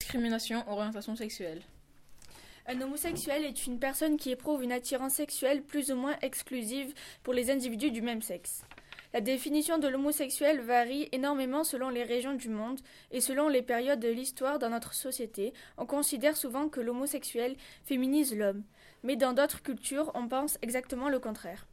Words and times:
Discrimination, 0.00 0.64
orientation 0.68 1.16
sexuelle. 1.16 1.60
Un 2.66 2.80
homosexuel 2.80 3.44
est 3.44 3.66
une 3.66 3.78
personne 3.78 4.16
qui 4.16 4.30
éprouve 4.30 4.62
une 4.62 4.72
attirance 4.72 5.14
sexuelle 5.14 5.62
plus 5.62 5.90
ou 5.90 5.96
moins 5.96 6.16
exclusive 6.22 6.94
pour 7.22 7.34
les 7.34 7.50
individus 7.50 7.90
du 7.90 8.00
même 8.00 8.22
sexe. 8.22 8.62
La 9.12 9.20
définition 9.20 9.76
de 9.78 9.88
l'homosexuel 9.88 10.60
varie 10.60 11.08
énormément 11.12 11.64
selon 11.64 11.88
les 11.88 12.04
régions 12.04 12.34
du 12.34 12.48
monde 12.48 12.80
et 13.10 13.20
selon 13.20 13.48
les 13.48 13.62
périodes 13.62 14.00
de 14.00 14.08
l'histoire 14.08 14.58
dans 14.58 14.70
notre 14.70 14.94
société. 14.94 15.52
On 15.76 15.84
considère 15.84 16.36
souvent 16.36 16.68
que 16.68 16.80
l'homosexuel 16.80 17.56
féminise 17.84 18.34
l'homme, 18.34 18.64
mais 19.02 19.16
dans 19.16 19.32
d'autres 19.32 19.62
cultures, 19.62 20.12
on 20.14 20.28
pense 20.28 20.58
exactement 20.62 21.08
le 21.08 21.18
contraire. 21.18 21.66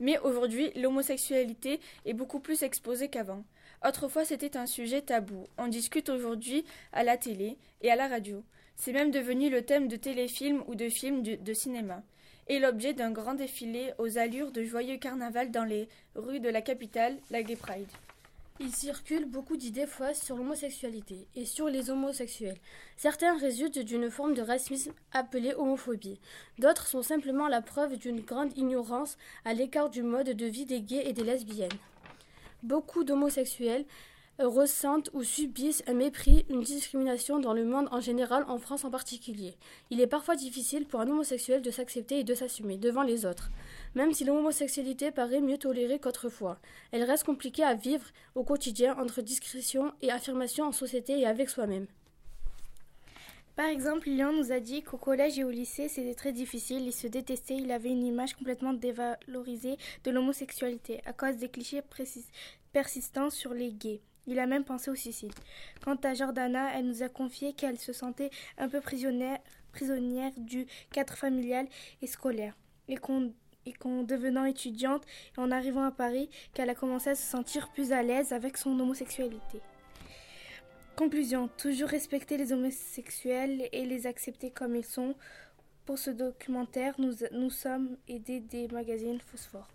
Mais 0.00 0.18
aujourd'hui, 0.18 0.72
l'homosexualité 0.76 1.80
est 2.04 2.14
beaucoup 2.14 2.40
plus 2.40 2.62
exposée 2.62 3.08
qu'avant. 3.08 3.44
Autrefois, 3.86 4.24
c'était 4.24 4.56
un 4.56 4.66
sujet 4.66 5.02
tabou. 5.02 5.46
On 5.58 5.68
discute 5.68 6.08
aujourd'hui 6.08 6.64
à 6.92 7.04
la 7.04 7.16
télé 7.16 7.58
et 7.82 7.90
à 7.90 7.96
la 7.96 8.08
radio. 8.08 8.42
C'est 8.76 8.92
même 8.92 9.10
devenu 9.10 9.50
le 9.50 9.62
thème 9.62 9.88
de 9.88 9.96
téléfilms 9.96 10.62
ou 10.66 10.74
de 10.74 10.88
films 10.88 11.22
de, 11.22 11.52
cinéma 11.52 12.02
et 12.48 12.58
l'objet 12.58 12.92
d'un 12.92 13.10
grand 13.10 13.34
défilé 13.34 13.92
aux 13.98 14.18
allures 14.18 14.52
de 14.52 14.64
joyeux 14.64 14.98
carnaval 14.98 15.50
dans 15.50 15.64
les 15.64 15.88
rues 16.14 16.40
de 16.40 16.48
la 16.48 16.60
capitale, 16.60 17.16
la 17.30 17.42
Gay 17.42 17.56
Pride. 17.56 17.88
Il 18.60 18.72
circule 18.72 19.24
beaucoup 19.24 19.56
d'idées 19.56 19.84
fausses 19.88 20.22
sur 20.22 20.36
l'homosexualité 20.36 21.26
et 21.34 21.44
sur 21.44 21.68
les 21.68 21.90
homosexuels. 21.90 22.60
Certains 22.96 23.36
résultent 23.36 23.80
d'une 23.80 24.08
forme 24.12 24.34
de 24.34 24.42
racisme 24.42 24.92
appelée 25.10 25.54
homophobie. 25.54 26.20
D'autres 26.60 26.86
sont 26.86 27.02
simplement 27.02 27.48
la 27.48 27.62
preuve 27.62 27.96
d'une 27.96 28.20
grande 28.20 28.56
ignorance 28.56 29.18
à 29.44 29.54
l'écart 29.54 29.90
du 29.90 30.04
mode 30.04 30.28
de 30.28 30.46
vie 30.46 30.66
des 30.66 30.82
gays 30.82 31.08
et 31.08 31.12
des 31.12 31.24
lesbiennes. 31.24 31.68
Beaucoup 32.62 33.02
d'homosexuels 33.02 33.86
ressentent 34.38 35.10
ou 35.12 35.22
subissent 35.22 35.82
un 35.86 35.94
mépris, 35.94 36.44
une 36.48 36.62
discrimination 36.62 37.38
dans 37.38 37.52
le 37.52 37.64
monde 37.64 37.88
en 37.92 38.00
général, 38.00 38.44
en 38.48 38.58
France 38.58 38.84
en 38.84 38.90
particulier. 38.90 39.56
Il 39.90 40.00
est 40.00 40.06
parfois 40.06 40.36
difficile 40.36 40.86
pour 40.86 41.00
un 41.00 41.08
homosexuel 41.08 41.62
de 41.62 41.70
s'accepter 41.70 42.20
et 42.20 42.24
de 42.24 42.34
s'assumer 42.34 42.76
devant 42.76 43.02
les 43.02 43.26
autres. 43.26 43.50
Même 43.94 44.12
si 44.12 44.24
l'homosexualité 44.24 45.12
paraît 45.12 45.40
mieux 45.40 45.58
tolérée 45.58 46.00
qu'autrefois, 46.00 46.58
elle 46.90 47.04
reste 47.04 47.24
compliquée 47.24 47.62
à 47.62 47.74
vivre 47.74 48.06
au 48.34 48.42
quotidien 48.42 48.96
entre 48.98 49.22
discrétion 49.22 49.92
et 50.02 50.10
affirmation 50.10 50.66
en 50.66 50.72
société 50.72 51.20
et 51.20 51.26
avec 51.26 51.48
soi-même. 51.48 51.86
Par 53.56 53.66
exemple, 53.66 54.08
Lyon 54.08 54.32
nous 54.32 54.50
a 54.50 54.58
dit 54.58 54.82
qu'au 54.82 54.96
collège 54.96 55.38
et 55.38 55.44
au 55.44 55.50
lycée, 55.50 55.86
c'était 55.86 56.16
très 56.16 56.32
difficile, 56.32 56.86
il 56.86 56.92
se 56.92 57.06
détestait, 57.06 57.54
il 57.54 57.70
avait 57.70 57.90
une 57.90 58.04
image 58.04 58.34
complètement 58.34 58.72
dévalorisée 58.72 59.76
de 60.02 60.10
l'homosexualité 60.10 61.00
à 61.06 61.12
cause 61.12 61.36
des 61.36 61.48
clichés 61.48 61.82
persistants 62.72 63.30
sur 63.30 63.54
les 63.54 63.70
gays. 63.70 64.00
Il 64.26 64.38
a 64.38 64.46
même 64.46 64.64
pensé 64.64 64.90
au 64.90 64.94
suicide. 64.94 65.32
Quant 65.82 65.96
à 65.96 66.14
Jordana, 66.14 66.70
elle 66.74 66.86
nous 66.86 67.02
a 67.02 67.08
confié 67.08 67.52
qu'elle 67.52 67.78
se 67.78 67.92
sentait 67.92 68.30
un 68.58 68.68
peu 68.68 68.80
prisonnière, 68.80 69.40
du 70.36 70.66
cadre 70.92 71.14
familial 71.14 71.66
et 72.00 72.06
scolaire, 72.06 72.56
et 72.88 72.96
qu'en 72.96 74.02
devenant 74.02 74.44
étudiante 74.44 75.04
et 75.36 75.40
en 75.40 75.50
arrivant 75.50 75.84
à 75.84 75.90
Paris, 75.90 76.30
qu'elle 76.54 76.70
a 76.70 76.74
commencé 76.74 77.10
à 77.10 77.14
se 77.14 77.22
sentir 77.22 77.70
plus 77.72 77.92
à 77.92 78.02
l'aise 78.02 78.32
avec 78.32 78.56
son 78.56 78.78
homosexualité. 78.78 79.60
Conclusion, 80.96 81.48
toujours 81.56 81.88
respecter 81.88 82.36
les 82.36 82.52
homosexuels 82.52 83.68
et 83.72 83.84
les 83.84 84.06
accepter 84.06 84.50
comme 84.50 84.76
ils 84.76 84.84
sont. 84.84 85.16
Pour 85.86 85.98
ce 85.98 86.10
documentaire, 86.10 86.94
nous, 86.98 87.12
nous 87.32 87.50
sommes 87.50 87.96
aidés 88.08 88.40
des 88.40 88.68
magazines 88.68 89.20
Phosphore. 89.20 89.68